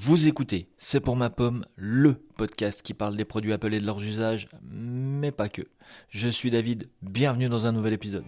[0.00, 3.84] Vous écoutez, c'est pour ma pomme, le podcast qui parle des produits Apple et de
[3.84, 5.62] leurs usages, mais pas que.
[6.08, 8.24] Je suis David, bienvenue dans un nouvel épisode.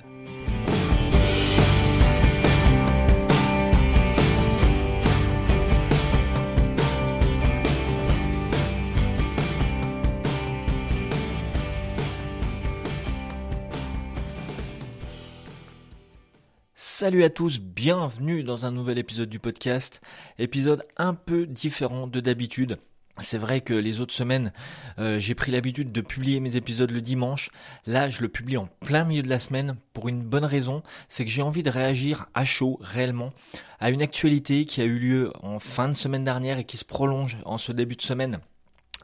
[17.00, 20.02] Salut à tous, bienvenue dans un nouvel épisode du podcast.
[20.38, 22.76] Épisode un peu différent de d'habitude.
[23.20, 24.52] C'est vrai que les autres semaines,
[24.98, 27.48] euh, j'ai pris l'habitude de publier mes épisodes le dimanche.
[27.86, 31.24] Là, je le publie en plein milieu de la semaine pour une bonne raison, c'est
[31.24, 33.32] que j'ai envie de réagir à chaud, réellement,
[33.78, 36.84] à une actualité qui a eu lieu en fin de semaine dernière et qui se
[36.84, 38.40] prolonge en ce début de semaine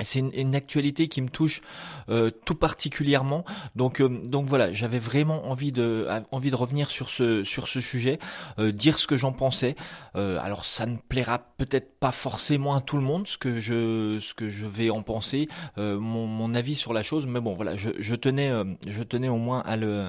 [0.02, 1.62] c'est une, actualité qui me touche
[2.08, 3.44] euh, tout particulièrement.
[3.76, 7.80] Donc, euh, donc voilà, j'avais vraiment envie de, envie de revenir sur ce, sur ce
[7.80, 8.18] sujet,
[8.58, 9.74] euh, dire ce que j'en pensais.
[10.14, 14.34] alors, ça ne plaira peut-être pas forcément à tout le monde ce que je, ce
[14.34, 17.26] que je vais en penser, mon, mon, avis sur la chose.
[17.26, 18.50] Mais bon, voilà, je, je tenais,
[18.86, 20.08] je tenais au moins à le,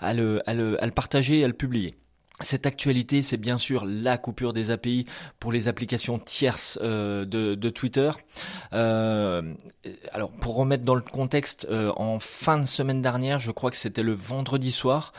[0.00, 1.96] à le, à le, à le partager et à le publier.
[2.40, 5.06] Cette actualité, c'est bien sûr la coupure des API
[5.38, 8.10] pour les applications tierces euh, de, Twitter.
[8.72, 9.54] Euh,
[10.10, 13.76] alors, pour remettre dans le contexte, euh, en fin de semaine dernière, je crois que
[13.76, 15.12] c'était le vendredi soir,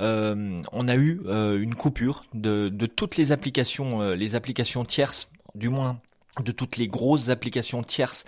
[0.00, 6.00] on a eu une coupure de, toutes les applications, les applications tierces, du moins
[6.42, 8.24] de toutes les grosses applications tierces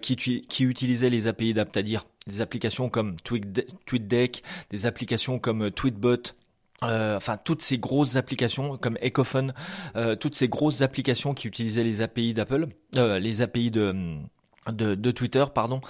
[0.00, 6.32] qui, qui utilisaient les API d'app, c'est-à-dire des applications comme TweetDeck, des applications comme TweetBot,
[6.82, 9.54] euh, enfin toutes ces grosses applications comme Ecophone,
[9.96, 13.94] euh, toutes ces grosses applications qui utilisaient les API d'Apple, euh, les API de,
[14.70, 15.80] de, Twitter, pardon.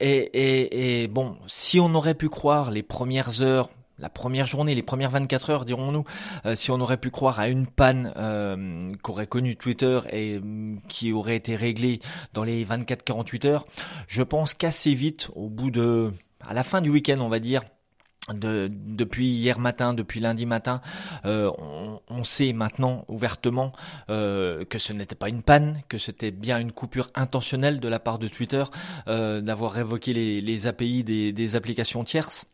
[0.00, 4.82] Et, et, bon, si on aurait pu croire les premières heures, la première journée, les
[4.82, 6.04] premières 24 heures, dirons-nous,
[6.56, 8.12] si on aurait pu croire à une panne
[9.02, 10.40] qu'aurait connue Twitter et
[10.88, 12.00] qui aurait été réglée
[12.32, 13.66] dans les 24-48 heures,
[14.08, 16.12] je pense qu'assez vite, au bout de,
[16.46, 17.62] à la fin du week-end, on va dire,
[18.32, 20.80] de, depuis hier matin, depuis lundi matin,
[21.26, 21.50] euh,
[22.08, 23.72] on, sait maintenant ouvertement
[24.08, 27.98] euh, que ce n'était pas une panne, que c'était bien une coupure intentionnelle de la
[27.98, 28.64] part de Twitter
[29.08, 32.46] euh, d'avoir révoqué les, les API des applications tierces.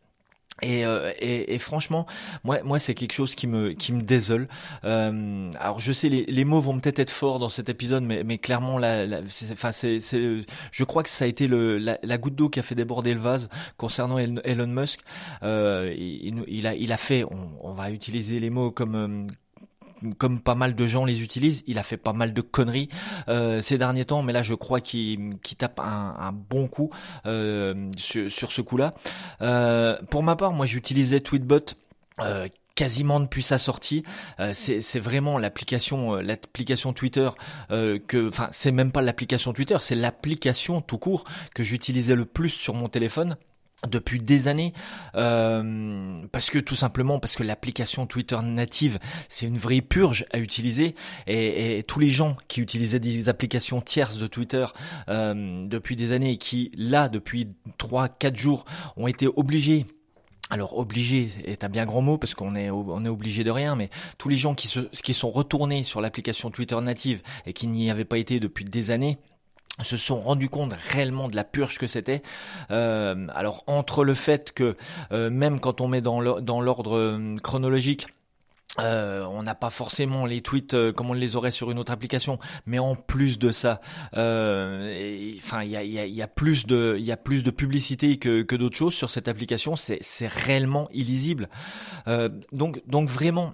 [0.65, 2.07] Euh, et, et, franchement,
[2.45, 4.49] moi, moi, c'est quelque chose qui me qui me désole.
[4.85, 8.25] Euh, alors, je sais, les, les mots vont peut-être être forts dans cet épisode, mais,
[8.25, 9.21] mais clairement, la,
[9.53, 10.39] enfin, c'est, c'est,
[10.73, 13.15] je crois que ça a été le, la, la goutte d'eau qui a fait déborder
[13.15, 15.01] le vase concernant Elon Musk.
[15.43, 19.27] Euh, il, il, a, il a fait, on, on va utiliser les mots comme euh,
[20.19, 22.89] comme pas mal de gens les utilisent, il a fait pas mal de conneries
[23.29, 26.91] euh, ces derniers temps, mais là je crois qu'il tape un, bon coup
[27.27, 28.95] euh, sur, ce coup-là.
[29.43, 31.61] Euh, pour ma part, moi j'utilisais Tweetbot
[32.75, 34.05] quasiment depuis sa sortie.
[34.53, 37.29] c'est vraiment l'application, l'application Twitter
[37.69, 41.25] que, enfin, c'est même pas l'application Twitter, c'est l'application tout court
[41.55, 43.37] que j'utilisais le plus sur mon téléphone
[43.89, 44.73] depuis des années
[45.15, 48.99] euh, parce que tout simplement parce que l'application Twitter native
[49.29, 50.95] c'est une vraie purge à utiliser.
[51.27, 54.67] Et, tous les gens qui utilisaient des applications tierces de Twitter
[55.09, 57.49] euh, depuis des années et qui là depuis
[57.79, 58.65] 3-4 jours
[58.97, 59.87] ont été obligés
[60.51, 63.77] alors obligé est un bien grand mot parce qu'on est on est obligé de rien,
[63.77, 63.89] mais
[64.19, 67.89] tous les gens qui se qui sont retournés sur l'application Twitter native et qui n'y
[67.89, 69.19] avaient pas été depuis des années,
[69.83, 72.23] se sont rendus compte réellement de la purge que c'était.
[72.71, 74.77] Euh, alors entre le fait que
[75.13, 78.07] euh, même quand on met dans l'ordre euh, chronologique,
[78.79, 82.79] on n'a pas forcément les tweets comme on les aurait sur une autre application, mais
[82.79, 83.83] en plus de ça,
[84.15, 89.77] il y a, plus de il publicité que, d'autres choses sur cette application.
[89.77, 91.51] C'est réellement illisible.
[92.53, 93.53] donc vraiment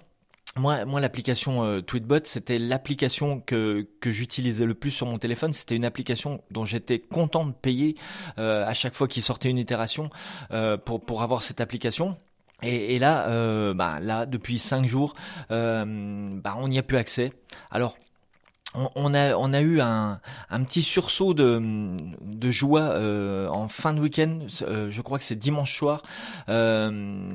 [0.57, 5.53] moi, moi l'application euh, Tweetbot, c'était l'application que, que j'utilisais le plus sur mon téléphone.
[5.53, 7.95] C'était une application dont j'étais content de payer
[8.37, 10.09] euh, à chaque fois qu'il sortait une itération
[10.51, 12.17] euh, pour, pour avoir cette application.
[12.63, 13.27] Et, et là,
[13.75, 15.13] bah, là, depuis cinq jours,
[15.49, 17.31] bah, on n'y a plus accès.
[17.69, 17.97] Alors,
[18.75, 20.19] on a, on a eu un,
[20.49, 21.61] un petit sursaut de,
[22.21, 24.39] de joie euh, en fin de week-end.
[24.61, 26.03] Euh, je crois que c'est dimanche soir.
[26.49, 27.29] Euh,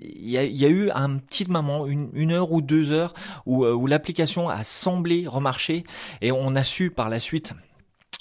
[0.00, 3.14] il y, a, y, a, eu un petit moment, une, une heure ou deux heures,
[3.46, 5.84] où, où l'application a semblé remarcher
[6.20, 7.54] et on a su par la suite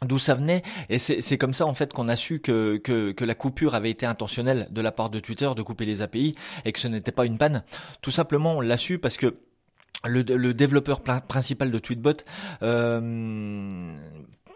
[0.01, 3.23] d'où ça venait et c'est comme ça en fait qu'on a su que, que, que,
[3.23, 6.73] la coupure avait été intentionnelle de la part de Twitter de couper les API et
[6.73, 7.63] que ce n'était pas une panne.
[8.01, 9.37] Tout simplement on l'a su parce que
[10.05, 12.17] le, développeur principal de Tweetbot
[12.61, 13.95] euh,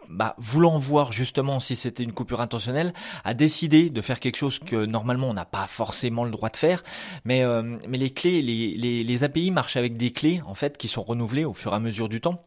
[0.10, 4.60] bah, voulant voir justement si c'était une coupure intentionnelle, a décidé de faire quelque chose
[4.60, 6.84] que normalement on n'a pas forcément le droit de faire.
[7.26, 10.88] Mais, euh, les clés, les, les, les API marchent avec des clés en fait qui
[10.88, 12.44] sont renouvelées au fur et à mesure du temps.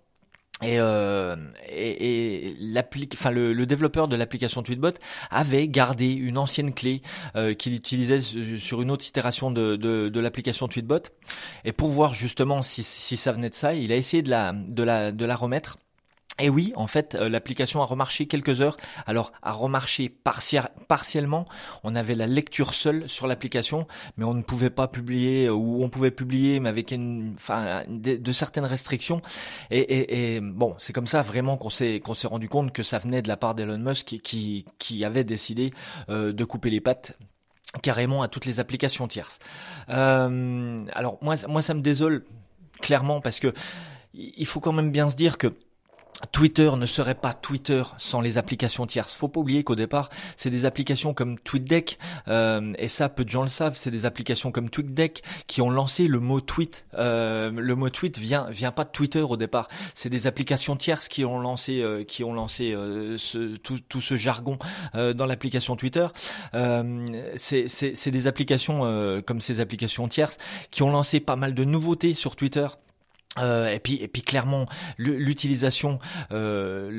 [0.62, 1.37] Et, euh,
[1.71, 4.93] le, développeur de l'application Tweetbot
[5.31, 7.03] avait gardé une ancienne clé
[7.37, 11.03] euh, qu'il utilisait sur une autre itération de, l'application Tweetbot.
[11.65, 15.79] Et pour voir justement si, ça venait de ça, il a essayé de la remettre.
[16.38, 18.77] Et oui, en fait, euh, l'application a remarché quelques heures.
[19.06, 20.09] Alors, a remarché
[20.88, 21.44] partiellement.
[21.85, 23.87] On avait la lecture seule sur l'application,
[24.17, 28.32] mais on ne pouvait pas publier, ou on pouvait publier, mais avec une, enfin, de,
[28.32, 29.21] certaines restrictions.
[29.71, 32.99] Et, et, bon, c'est comme ça vraiment qu'on s'est qu'on s'est rendu compte que ça
[32.99, 35.73] venait de la part d'Elon Musk qui, qui, avait décidé
[36.09, 37.19] euh, de couper les pattes
[37.83, 39.38] carrément à toutes les applications tierces.
[39.91, 42.25] Euh, alors moi, moi, ça me désole
[42.81, 43.53] clairement parce que
[44.15, 45.49] il faut quand même bien se dire que
[46.33, 49.15] Twitter ne serait pas Twitter sans les applications tierces.
[49.15, 53.31] Faut pas oublier qu'au départ, c'est des applications comme TweetDeck, euh, et ça, peu de
[53.31, 56.85] gens le savent, c'est des applications comme TweetDeck qui ont lancé le mot tweet.
[56.99, 59.69] Euh, le mot tweet vient vient pas de Twitter au départ.
[59.95, 62.77] C'est des applications tierces qui ont lancé euh, qui ont lancé
[63.63, 64.59] tout, tout, ce jargon
[64.95, 66.07] dans l'application Twitter.
[67.37, 70.39] c'est des applications comme ces applications tierces
[70.71, 72.67] qui ont lancé pas mal de nouveautés sur Twitter.
[73.38, 74.67] Euh, et puis et puis clairement
[74.99, 76.00] l'utilisation
[76.32, 76.91] euh,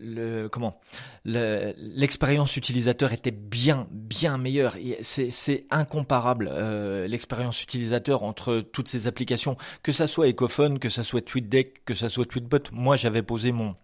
[0.00, 0.80] le, comment
[1.26, 4.74] l'expérience utilisateur était bien bien meilleure.
[5.02, 10.88] C'est c'est incomparable euh, l'expérience utilisateur entre toutes ces applications que ça soit Ecophone que
[10.88, 12.70] ça soit TweetDeck que ça soit Tweetbot.
[12.72, 13.76] Moi j'avais posé mon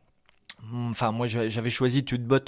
[0.73, 2.41] Enfin, moi, j'avais choisi Tweetbot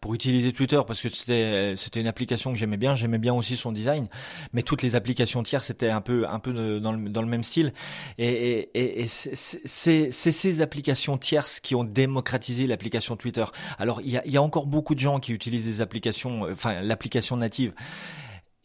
[0.00, 2.96] pour utiliser Twitter parce que c'était c'était une application que j'aimais bien.
[2.96, 4.08] J'aimais bien aussi son design,
[4.52, 7.44] mais toutes les applications tiers c'était un peu un peu dans le, dans le même
[7.44, 7.72] style.
[8.18, 13.44] Et, et, et c'est ces applications tierces qui ont démocratisé l'application Twitter.
[13.78, 16.52] Alors, il y a, y a encore beaucoup de gens qui utilisent des applications, euh,
[16.52, 17.72] enfin l'application native.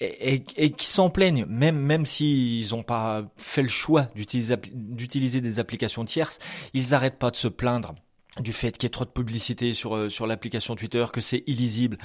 [0.01, 5.59] Et, et, qui s'en plaignent, même même s'ils n'ont pas fait le choix d'utiliser des
[5.59, 6.39] applications tierces,
[6.74, 7.95] ils n'arrêtent pas de se plaindre
[8.41, 11.43] du fait qu'il y ait trop de publicité sur euh, sur l'application Twitter, que c'est
[11.47, 11.97] illisible.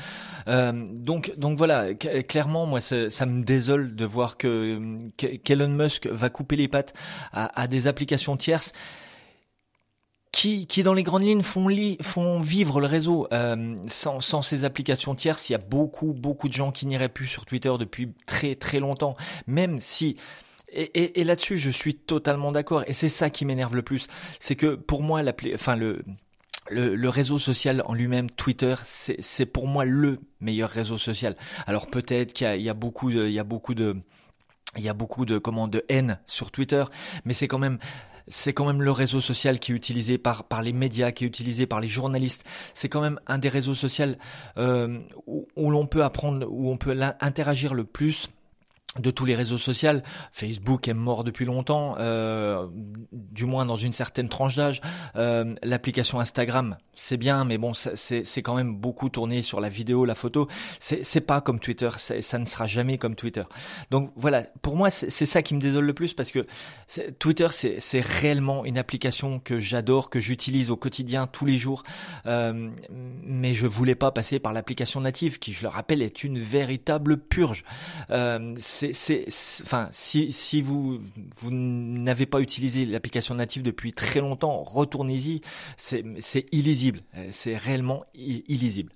[0.49, 6.31] Euh, donc donc voilà, clairement moi ça, me désole de voir que qu'Elon Musk va
[6.31, 6.95] couper les pattes
[7.33, 8.73] à, à des applications tierces.
[10.33, 13.27] Qui, qui dans les grandes lignes font, li, font vivre le réseau.
[13.33, 17.09] Euh, sans, sans ces applications tierces, il y a beaucoup, beaucoup de gens qui n'iraient
[17.09, 19.17] plus sur Twitter depuis très, très longtemps.
[19.49, 20.17] Même si
[20.73, 22.85] et, et, et là-dessus, je suis totalement d'accord.
[22.87, 24.07] Et c'est ça qui m'énerve le plus.
[24.39, 25.23] C'est que pour moi,
[25.55, 26.03] enfin, le,
[26.69, 31.37] le, le, réseau social en lui-même, Twitter, c'est pour moi le meilleur réseau social.
[31.67, 33.97] Alors peut-être qu'il y, y, a beaucoup de, il y a beaucoup de,
[34.77, 36.85] il y a beaucoup de comment de haine sur Twitter,
[37.25, 37.79] mais c'est quand même
[38.29, 41.27] c'est quand même le réseau social qui est utilisé par par les médias, qui est
[41.27, 42.45] utilisé par les journalistes.
[42.75, 44.15] C'est quand même un des réseaux sociaux
[44.57, 48.31] euh, où, où l'on peut apprendre, où on peut interagir le plus
[48.99, 50.01] de tous les réseaux sociaux.
[50.33, 52.67] Facebook est mort depuis longtemps, euh,
[53.13, 54.81] du moins dans une certaine tranche d'âge.
[55.17, 60.05] Euh, l'application Instagram, c'est bien, mais bon, c'est quand même beaucoup tourné sur la vidéo,
[60.05, 60.49] la photo.
[60.81, 63.45] C'est pas comme Twitter, ça ne sera jamais comme Twitter.
[63.91, 66.45] Donc voilà, pour moi, c'est ça qui me désole le plus parce que
[67.19, 71.85] Twitter, c'est réellement une application que j'adore, que j'utilise au quotidien, tous les jours.
[72.27, 72.71] Euh,
[73.23, 77.19] mais je voulais pas passer par l'application native, qui, je le rappelle, est une véritable
[77.19, 77.65] purge
[78.93, 79.27] c'est,
[79.63, 81.01] enfin, si, si vous,
[81.39, 85.41] vous n'avez pas utilisé l'application native depuis très longtemps, retournez-y.
[85.77, 86.05] C'est,
[86.53, 87.03] illisible.
[87.31, 88.93] C'est réellement illisible.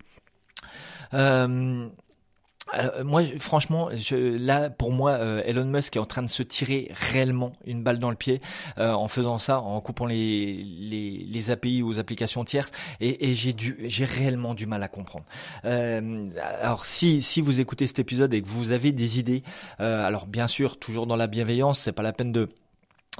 [1.12, 1.88] Euh,
[2.76, 6.42] euh, moi, franchement, je, là, pour moi, euh, Elon Musk est en train de se
[6.42, 8.40] tirer réellement une balle dans le pied
[8.78, 13.34] euh, en faisant ça, en coupant les, les, les API aux applications tierces, et, et
[13.34, 13.54] j'ai
[13.84, 15.24] j'ai réellement du mal à comprendre.
[15.62, 19.42] alors, si si vous écoutez cet épisode et que vous avez des idées,
[19.78, 22.48] alors bien sûr, toujours dans la bienveillance, c'est pas la peine de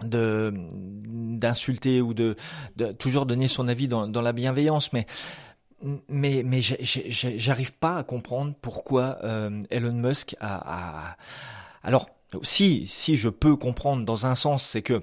[0.02, 2.37] de d'insulter ou de,
[2.76, 5.06] de, toujours donner son avis dans, dans la bienveillance, mais
[6.09, 11.17] mais mais j'arrive pas à comprendre pourquoi euh, Elon Musk a,
[11.83, 12.09] alors
[12.43, 15.03] si si je peux comprendre dans un sens c'est que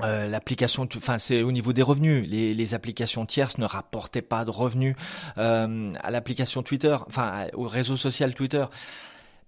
[0.00, 2.26] euh, l'application, enfin c'est au niveau des revenus.
[2.28, 4.96] Les, les, applications tierces ne rapportaient pas de revenus
[5.36, 8.64] euh, à l'application Twitter, enfin au réseau social Twitter.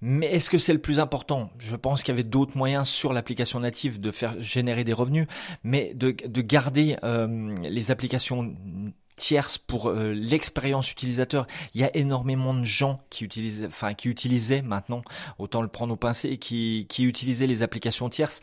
[0.02, 1.50] Mais est-ce que c'est le plus important?
[1.58, 5.26] Je pense qu'il y avait d'autres moyens sur l'application native de faire générer des revenus,
[5.62, 6.96] mais de, de garder
[7.62, 8.54] les applications
[9.16, 11.46] tierce pour euh, l'expérience utilisateur.
[11.74, 15.02] Il y a énormément de gens qui utilisent, enfin qui utilisaient maintenant,
[15.38, 18.40] autant le prendre au pincé, qui qui utilisaient les applications tierces.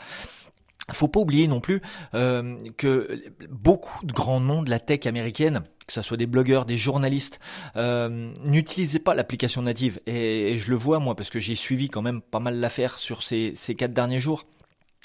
[0.92, 1.82] Faut pas oublier non plus
[2.16, 6.66] euh, que beaucoup de grands noms de la tech américaine, que ce soit des blogueurs,
[6.66, 7.40] des journalistes,
[7.76, 10.00] euh, n'utilisaient pas l'application native.
[10.06, 13.24] Et, je le vois moi parce que j'ai suivi quand même pas mal l'affaire sur
[13.24, 14.46] ces, ces quatre derniers jours.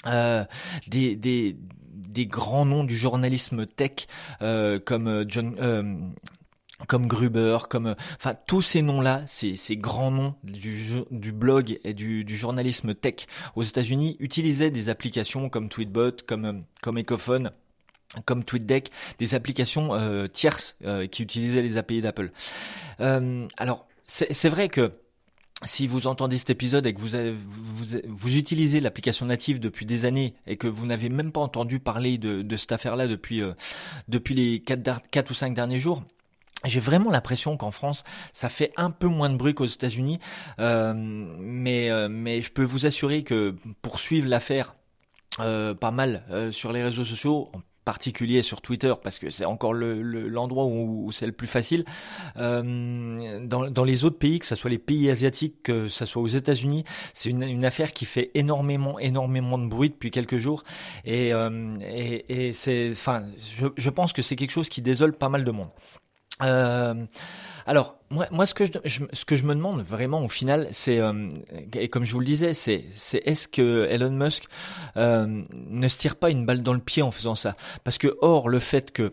[0.05, 1.57] des, des
[2.17, 4.07] des grands noms du journalisme tech
[4.85, 6.15] comme John
[6.87, 12.37] comme Gruber, comme enfin tous ces noms-là, ces, ces grands noms du, blog et du,
[12.37, 17.51] journalisme tech aux États-Unis utilisaient des applications comme Tweetbot, comme comme Ecophone
[18.25, 22.31] comme TweetDeck, des applications euh, tierces euh, qui utilisaient les API d'Apple.
[23.01, 24.93] Euh, alors, c'est vrai que
[25.63, 29.85] si vous entendez cet épisode et que vous, avez, vous, vous, utilisez l'application native depuis
[29.85, 33.41] des années et que vous n'avez même pas entendu parler de, de cette affaire-là depuis,
[34.07, 36.03] depuis les 4, 4 ou 5 derniers jours,
[36.63, 40.19] j'ai vraiment l'impression qu'en France, ça fait un peu moins de bruit qu'aux États-Unis,
[40.57, 44.75] mais mais je peux vous assurer que pour suivre l'affaire
[45.37, 47.51] pas mal sur les réseaux sociaux,
[47.87, 51.85] particulier sur Twitter parce que c'est encore l'endroit le, où, c'est le plus facile.
[52.35, 56.27] Euh, dans, les autres pays, que ce soit les pays asiatiques, que ce soit aux
[56.27, 60.65] États-Unis, c'est une, affaire qui fait énormément, énormément de bruit depuis quelques jours.
[61.05, 63.23] Et, euh, c'est, enfin,
[63.77, 65.69] je pense que c'est quelque chose qui désole pas mal de monde.
[66.43, 67.05] Euh,
[67.65, 70.99] alors, moi, moi ce, que je, ce que je me demande vraiment au final, c'est,
[70.99, 71.29] euh,
[71.73, 74.45] et comme je vous le disais, c'est, c'est est-ce que Elon Musk
[74.95, 77.55] euh, ne se tire pas une balle dans le pied en faisant ça?
[77.83, 79.11] Parce que, or, le fait que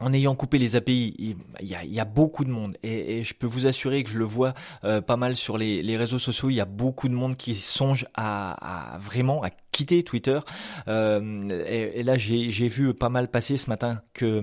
[0.00, 1.14] en ayant coupé les API,
[1.60, 4.10] il y a, il y a beaucoup de monde et, je peux vous assurer que
[4.10, 4.54] je le vois
[4.84, 6.48] euh, pas mal sur les, réseaux sociaux.
[6.48, 10.40] Il y a beaucoup de monde qui songe à, vraiment à quitter Twitter.
[10.88, 14.40] Euh, et, là, j'ai vu pas mal passer ce matin que,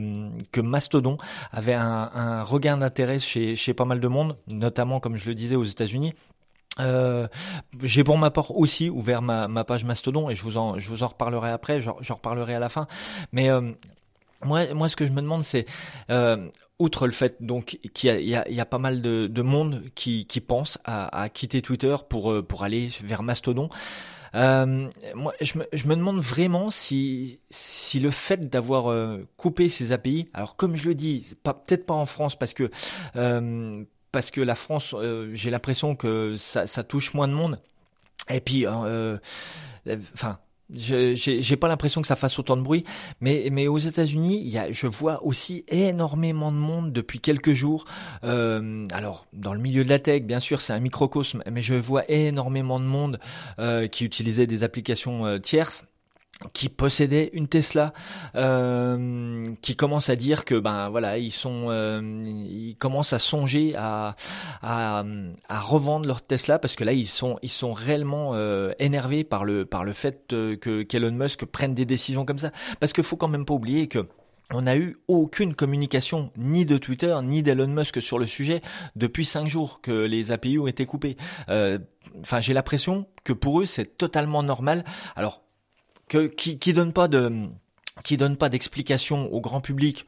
[0.58, 1.18] Mastodon
[1.52, 5.56] avait un, un regain d'intérêt chez, pas mal de monde, notamment comme je le disais
[5.56, 6.14] aux États-Unis.
[6.80, 7.28] Euh,
[7.82, 11.50] j'ai pour ma part aussi ouvert ma, page Mastodon et je vous en je reparlerai
[11.50, 12.88] après, j'en reparlerai à la fin.
[13.32, 13.50] Mais
[14.44, 15.66] moi, moi, ce que je me demande, c'est
[16.10, 19.84] euh, outre le fait donc qu'il y, y, y a, pas mal de, de monde
[19.96, 23.70] qui, qui pense à, à, quitter Twitter pour euh, pour aller vers Mastodon.
[24.36, 29.70] Euh, moi, je me, je me, demande vraiment si, si le fait d'avoir euh, coupé
[29.70, 32.70] ces API, alors comme je le dis, peut-être pas en France parce que
[33.16, 34.96] euh, parce que la France,
[35.34, 37.60] j'ai l'impression que ça, ça touche moins de monde.
[38.30, 40.40] Et puis, enfin,
[40.74, 42.84] j'ai pas l'impression que ça fasse autant de bruit,
[43.22, 47.86] mais mais aux États-Unis, il je vois aussi énormément de monde depuis quelques jours.
[48.24, 51.76] Euh, alors dans le milieu de la tech, bien sûr, c'est un microcosme, mais je
[51.76, 53.20] vois énormément de monde
[53.60, 55.86] euh, qui utilisait des applications euh, tierces
[56.54, 57.94] qui possédait une Tesla,
[58.36, 63.74] euh, qui commence à dire que ben voilà ils sont, euh, ils commencent à songer
[63.76, 64.16] à,
[64.62, 65.04] à,
[65.50, 69.46] à revendre leur Tesla parce que là ils sont ils sont réellement euh, énervés par
[69.46, 73.18] le par le fait que qu'Elon Musk prenne des décisions comme ça parce qu'il faut
[73.18, 74.08] quand même pas oublier que
[74.54, 78.62] on n'a eu aucune communication ni de Twitter ni d'Elon Musk sur le sujet
[78.96, 81.18] depuis cinq jours que les API ont été coupées.
[81.50, 84.86] Enfin, j'ai l'impression que pour eux c'est totalement normal.
[85.18, 85.42] Alors
[86.08, 87.48] que, qui, qui donne pas de,
[88.04, 90.06] qui donne pas d'explication au grand public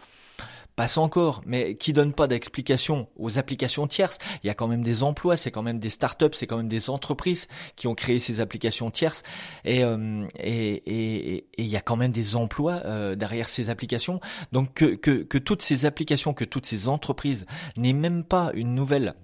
[0.79, 4.18] passe encore, mais qui donne pas d'explication aux applications tierces.
[4.46, 6.70] Il y a quand même des emplois, c'est quand même des startups, c'est quand même
[6.70, 9.24] des entreprises qui ont créé ces applications tierces,
[9.65, 14.22] et euh, et, et, il y a quand même des emplois euh, derrière ces applications.
[14.53, 18.74] Donc que, que que toutes ces applications, que toutes ces entreprises n'aient même pas une
[18.74, 19.15] nouvelle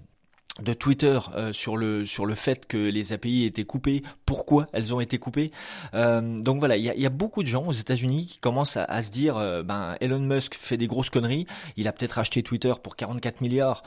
[0.61, 4.93] de Twitter euh, sur le sur le fait que les API étaient coupées, pourquoi elles
[4.93, 5.51] ont été coupées.
[5.93, 9.11] Euh, donc voilà, il y a, beaucoup de gens aux États-Unis qui commencent à, se
[9.11, 11.45] dire, euh, ben Elon Musk fait des grosses conneries,
[11.77, 13.83] il a peut-être acheté Twitter pour 44 milliards.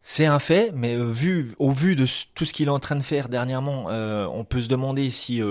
[0.00, 3.02] C'est un fait, mais vu au vu de tout ce qu'il est en train de
[3.02, 3.86] faire dernièrement,
[4.32, 5.42] on peut se demander si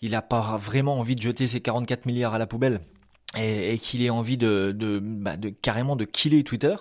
[0.00, 2.80] il a pas vraiment envie de jeter ses 44 milliards à la poubelle
[3.36, 6.74] et, et qu'il ait envie de, de, bah, de, carrément de killer Twitter.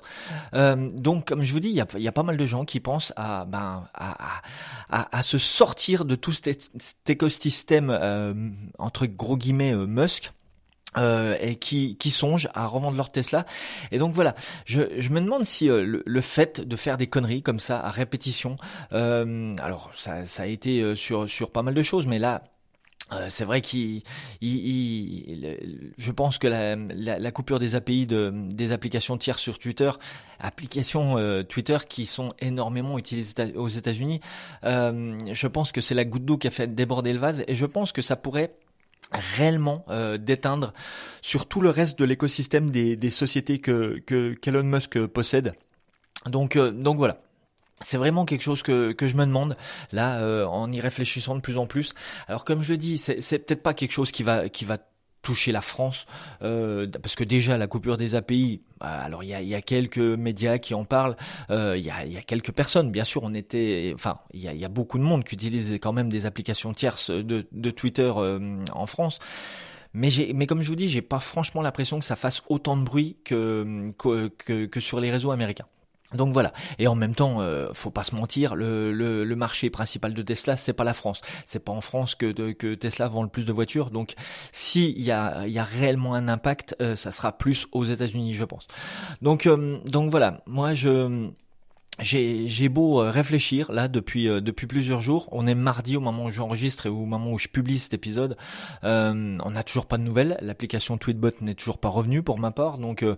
[0.54, 2.66] Euh, donc, comme je vous dis, il y a, y a, pas mal de gens
[2.66, 4.42] qui pensent à, ben, à,
[4.90, 6.72] à, à se sortir de tout cet,
[7.08, 8.34] écosystème euh,
[8.78, 10.32] entre gros guillemets euh, Musk.
[10.98, 13.46] Euh, et qui, qui songent à revendre leur Tesla.
[13.92, 14.34] Et donc voilà,
[14.66, 17.80] je, je me demande si euh, le, le, fait de faire des conneries comme ça
[17.80, 18.58] à répétition,
[18.92, 22.42] euh, alors ça, ça a été sur, sur pas mal de choses, mais là,
[23.12, 24.04] euh, c'est vrai qu'il,
[24.42, 29.92] je pense que la, la, coupure des API de, des applications tiers sur Twitter,
[30.40, 34.20] applications euh, Twitter qui sont énormément utilisées aux États-Unis,
[34.64, 37.56] euh, je pense que c'est la goutte d'eau qui a fait déborder le vase et
[37.56, 38.54] je pense que ça pourrait
[39.38, 39.84] réellement
[40.20, 40.72] déteindre
[41.24, 45.54] sur tout le reste de l'écosystème des, des sociétés que que Musk possède.
[46.28, 47.20] Donc donc voilà
[47.82, 49.56] c'est vraiment quelque chose que, que je me demande
[49.92, 51.94] là euh, en y réfléchissant de plus en plus.
[52.28, 54.78] Alors comme je le dis, c'est, peut-être pas quelque chose qui va qui va
[55.22, 56.06] toucher la France
[56.42, 59.62] euh, parce que déjà la coupure des API bah, alors il y a, y a,
[59.62, 61.18] quelques médias qui en parlent
[61.50, 64.48] euh, il y, a, y, a, quelques personnes bien sûr on était enfin il y
[64.48, 67.70] a, y a, beaucoup de monde qui utilise quand même des applications tierces de, de
[67.70, 68.10] Twitter
[68.72, 69.20] en France
[69.94, 72.84] mais mais comme je vous dis, j'ai pas franchement l'impression que ça fasse autant de
[72.84, 75.66] bruit que, que, que sur les réseaux américains.
[76.14, 76.54] Donc voilà.
[76.80, 80.22] Et en même temps, euh, faut pas se mentir, le, le, le, marché principal de
[80.22, 81.22] Tesla, c'est pas la France.
[81.46, 83.92] C'est pas en France que, que Tesla vend le plus de voitures.
[83.92, 84.16] Donc,
[84.52, 88.44] s'il y a, y a réellement un impact, euh, ça sera plus aux États-Unis, je
[88.44, 88.68] pense.
[89.22, 90.42] Donc, euh, donc voilà.
[90.48, 91.30] Moi, je
[92.02, 95.28] j'ai beau euh, réfléchir là depuis depuis plusieurs jours.
[95.32, 98.38] On est mardi au moment où j'enregistre et au moment où je publie cet épisode.
[98.84, 100.38] Euh, on n'a toujours pas de nouvelles.
[100.42, 102.78] L'application Tweetbot n'est toujours pas revenue pour ma part.
[102.78, 103.16] Donc euh,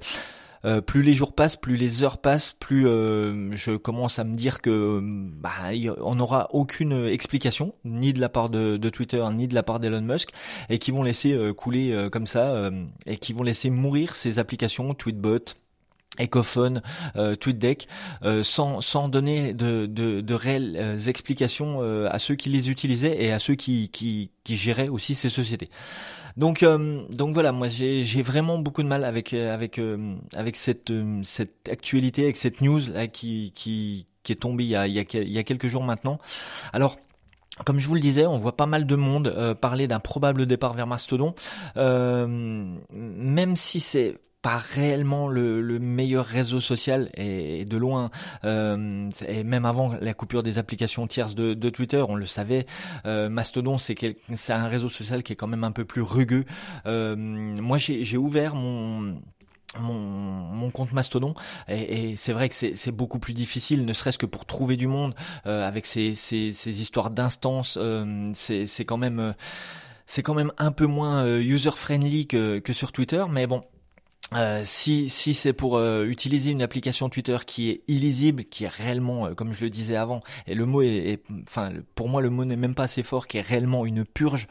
[0.86, 4.62] plus les jours passent, plus les heures passent, plus euh, je commence à me dire
[4.62, 5.52] que bah,
[6.02, 10.02] on n'aura aucune explication, ni de la part de, Twitter, ni de la part d'Elon
[10.02, 10.30] Musk,
[10.70, 12.70] et qui vont laisser euh, couler comme ça,
[13.06, 15.56] et qui vont laisser mourir ces applications, Tweetbot,
[16.20, 16.82] Ecophone,
[17.40, 17.88] TweetDeck,
[18.44, 23.40] sans, sans donner de, de, de réelles explications à ceux qui les utilisaient et à
[23.40, 25.70] ceux qui, qui, qui géraient aussi ces sociétés.
[26.38, 30.56] Donc euh, donc voilà, moi j'ai vraiment beaucoup de mal avec euh, avec euh, avec
[30.56, 34.88] cette cette actualité, avec cette news là qui qui qui est tombée il y a
[34.88, 36.20] il y a, il y a quelques jours maintenant.
[36.74, 36.98] Alors
[37.66, 40.74] comme je vous le disais, on voit pas mal de monde parler d'un probable départ
[40.74, 41.36] vers Mastodon,
[41.76, 48.10] même si c'est pas réellement le, le, meilleur réseau social et, de loin.
[48.44, 52.66] Euh, et même avant la coupure des applications tierces de, Twitter on le savait
[53.06, 54.16] euh, Mastodon c'est
[54.50, 56.46] un réseau social qui est quand même un peu plus rugueux.
[56.86, 59.22] Euh, moi j'ai ouvert mon
[59.80, 61.34] mon, compte Mastodon
[61.70, 64.88] et, et c'est vrai que c'est beaucoup plus difficile ne serait-ce que pour trouver du
[64.88, 69.34] monde avec ces, ces, ces histoires d'instances euh, c'est quand même
[70.06, 73.24] c'est quand même un peu moins user friendly que, que sur Twitter.
[73.30, 73.62] Mais bon
[74.34, 78.70] euh, si si c'est pour euh, utiliser une application Twitter qui est illisible, qui est
[78.70, 82.30] réellement, euh, comme je le disais avant, et le mot est, enfin pour moi le
[82.30, 84.48] mot n'est même pas assez fort, qui est réellement une purge.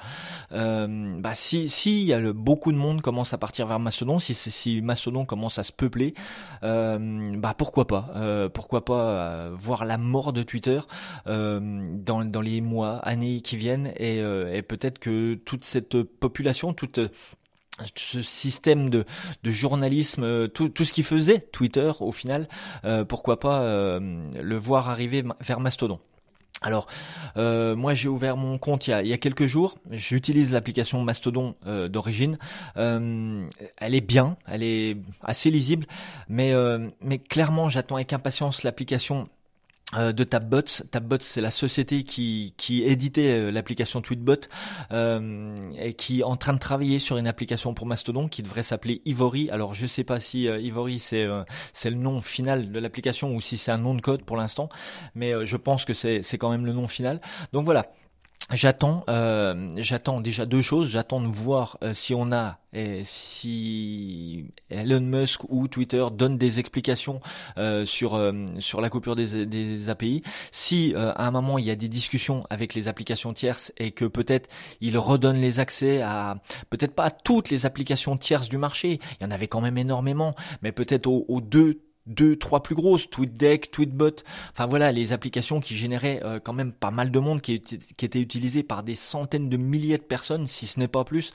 [0.51, 4.35] bah si si y a le, beaucoup de monde commence à partir vers Mastodon, si
[4.35, 6.13] si Mastodon commence à se peupler,
[6.61, 10.81] bah pourquoi pas, pourquoi pas voir la mort de Twitter
[11.27, 17.01] dans dans les mois, années qui viennent, et, et peut-être que toute cette population, toute
[17.95, 19.05] ce système de,
[19.43, 22.49] de journalisme, euh, tout, tout ce qui faisait Twitter au final,
[22.85, 26.01] euh, pourquoi pas euh, le voir arriver vers Mastodon.
[26.63, 26.89] Alors,
[27.37, 29.79] moi j'ai ouvert mon compte il y a, il y a quelques jours.
[29.91, 32.37] J'utilise l'application Mastodon d'origine.
[32.77, 33.49] elle
[33.95, 35.87] est bien, elle est assez lisible,
[36.29, 36.53] mais
[37.01, 39.27] mais clairement j'attends avec impatience l'application
[39.95, 40.85] de Tabbots.
[40.91, 44.43] Tabbots, c'est la société qui, qui éditait euh, l'application Tweetbot
[44.93, 48.63] euh, et qui est en train de travailler sur une application pour Mastodon qui devrait
[48.63, 49.51] s'appeler Ivory.
[49.51, 51.27] Alors je sais pas si Ivory c'est
[51.73, 54.69] c'est le nom final de l'application ou si c'est un nom de code pour l'instant,
[55.15, 57.21] mais je pense que c'est c'est quand même le nom final.
[57.53, 57.91] Donc voilà,
[58.53, 60.89] J'attends, euh, j'attends déjà deux choses.
[60.89, 66.59] J'attends de voir euh, si on a, et si Elon Musk ou Twitter donnent des
[66.59, 67.21] explications
[67.59, 68.21] euh, sur
[68.59, 70.23] sur la coupure des, des API.
[70.51, 74.05] Si à un moment il y a des discussions avec les applications tierces et que
[74.05, 74.49] peut-être
[74.81, 78.99] ils redonnent les accès à peut-être pas à toutes les applications tierces du marché.
[79.21, 83.09] Il y en avait quand même énormément, mais peut-être aux deux deux, trois plus grosses,
[83.11, 87.41] TweetDeck, TweetBot, enfin voilà, les applications qui généraient euh, quand même pas mal de monde,
[87.41, 91.33] qui, étaient utilisées par des centaines de milliers de personnes, si ce n'est pas plus.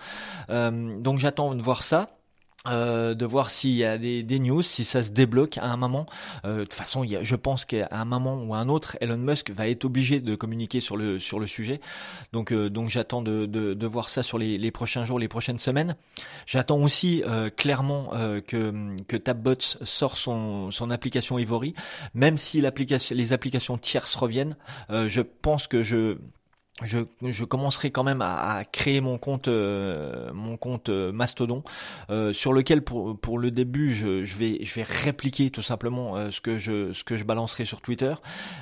[0.50, 2.18] Euh, donc j'attends de voir ça.
[2.68, 5.78] Euh, de voir s'il y a des, des, news, si ça se débloque à un
[5.78, 6.06] moment.
[6.46, 8.70] Euh, de toute façon, il y a, je pense qu'à un moment ou à un
[8.70, 11.80] autre, Elon Musk va être obligé de communiquer sur le sur le sujet.
[12.34, 15.28] Donc euh, donc j'attends de, de, de, voir ça sur les, les, prochains jours, les
[15.28, 15.96] prochaines semaines.
[16.48, 18.12] J'attends aussi euh, clairement
[18.48, 21.76] que que Tabbots sort son son application Ivory,
[22.14, 24.56] même si l'application les applications tierces reviennent.
[24.90, 26.18] je pense que je
[26.84, 31.64] je, je, commencerai quand même à, à créer mon compte euh, mon compte euh, Mastodon
[32.10, 36.30] euh, sur lequel pour, pour le début je, je vais je vais répliquer tout simplement
[36.32, 38.14] ce que je ce que je balancerai sur Twitter.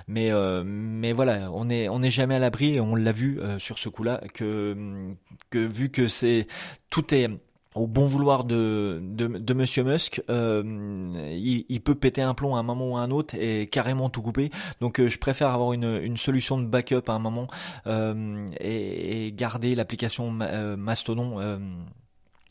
[0.08, 0.32] Mais
[0.64, 3.90] mais voilà on est on n'est jamais à l'abri et on l'a vu sur ce
[3.90, 4.76] coup-là que
[5.50, 6.48] que vu que c'est
[6.92, 7.30] tout est
[7.76, 10.64] au bon vouloir de, de, Monsieur Musk, euh,
[11.38, 14.22] il, peut péter un plomb à un moment ou à un autre et carrément tout
[14.22, 14.52] couper.
[14.82, 17.48] Donc euh, je préfère avoir une, une solution de backup à un moment
[17.88, 21.40] euh, et, garder l'application Mastodon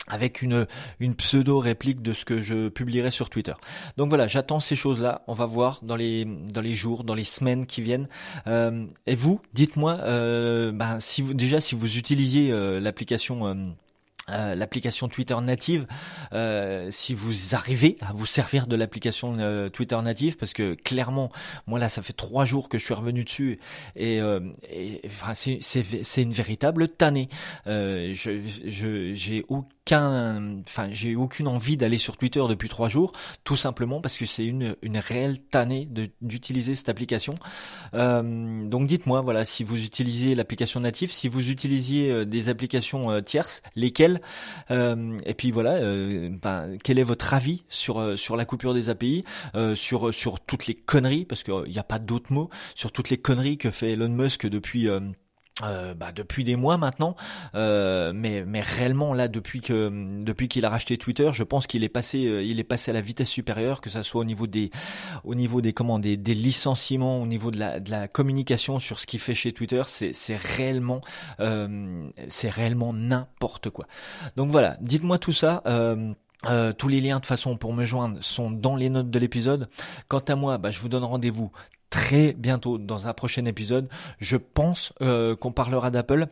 [0.09, 0.67] avec une,
[0.99, 3.55] une pseudo réplique de ce que je publierai sur Twitter.
[3.97, 5.23] Donc voilà, j'attends ces choses-là.
[5.29, 8.09] On va voir dans les dans les jours, dans les semaines qui viennent.
[8.47, 13.75] Et vous, dites-moi, ben, si vous déjà si vous utilisiez l'application
[14.31, 15.85] euh, l'application Twitter native,
[16.33, 21.33] euh, si vous arrivez à vous servir de l'application euh, Twitter native, parce que clairement,
[21.67, 23.59] moi là, ça fait trois jours que je suis revenu dessus
[23.97, 24.23] et,
[25.05, 27.29] enfin, c'est une véritable tannée.
[27.67, 34.01] je j'ai aucun, enfin j'ai aucune envie d'aller sur Twitter depuis trois jours, tout simplement
[34.01, 35.89] parce que c'est une une réelle tannée
[36.21, 37.35] d'utiliser cette application.
[37.93, 44.13] donc dites-moi, voilà, si vous utilisez l'application native, si vous utilisiez des applications tierces, lesquelles
[44.71, 48.75] euh, et puis voilà, euh, ben, quel est votre avis sur euh, sur la coupure
[48.75, 49.25] des API,
[49.75, 53.17] sur sur toutes les conneries, parce qu'il n'y a pas d'autres mots, sur toutes les
[53.17, 54.89] conneries que fait Elon Musk depuis
[55.63, 57.15] euh, bah, depuis des mois maintenant,
[57.55, 59.91] euh, mais mais réellement là depuis que
[60.25, 62.95] depuis qu'il a racheté Twitter, je pense qu'il est passé euh, il est passé à
[62.95, 64.71] la vitesse supérieure, que ça soit au niveau des
[65.25, 68.99] au niveau des comment des, des licenciements, au niveau de la de la communication sur
[68.99, 71.03] ce qu'il fait chez Twitter, c'est c'est réellement
[72.29, 73.87] c'est réellement n'importe quoi.
[74.37, 75.63] Donc voilà, dites-moi tout ça.
[76.79, 79.69] tous les liens de façon pour me joindre sont dans les notes de l'épisode.
[80.09, 81.53] Quant à moi, bah, je vous donne rendez-vous
[81.93, 83.89] très bientôt dans un prochain épisode.
[84.19, 86.27] Je pense euh, qu'on parlera d'Apple.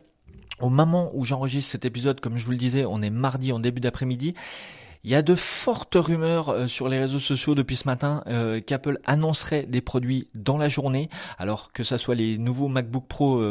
[0.59, 3.59] Au moment où j'enregistre cet épisode, comme je vous le disais, on est mardi en
[3.59, 4.33] début d'après-midi.
[5.03, 8.59] Il y a de fortes rumeurs euh, sur les réseaux sociaux depuis ce matin euh,
[8.59, 13.41] qu'Apple annoncerait des produits dans la journée, alors que ça soit les nouveaux MacBook Pro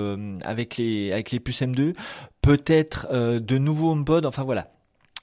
[0.45, 1.95] avec les avec les puces M2,
[2.43, 4.73] peut-être de nouveaux HomePod, enfin voilà.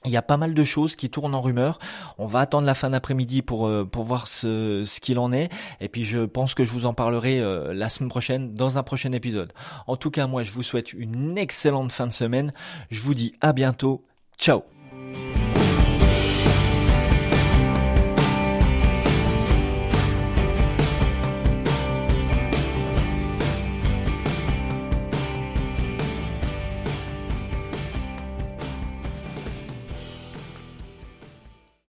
[0.04, 1.78] Il y a pas mal de choses qui tournent en rumeur.
[2.18, 5.50] On va attendre la fin d'après-midi pour euh, pour voir ce, qu'il en est.
[5.80, 8.82] Et puis je pense que je vous en parlerai euh, la semaine prochaine dans un
[8.82, 9.52] prochain épisode.
[9.86, 12.52] En tout cas, moi je vous souhaite une excellente fin de semaine.
[12.90, 14.04] Je vous dis à bientôt.
[14.38, 14.62] Ciao